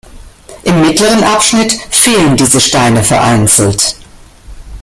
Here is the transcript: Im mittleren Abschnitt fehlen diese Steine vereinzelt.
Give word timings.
Im 0.63 0.81
mittleren 0.81 1.23
Abschnitt 1.23 1.73
fehlen 1.91 2.35
diese 2.35 2.59
Steine 2.59 3.03
vereinzelt. 3.03 3.97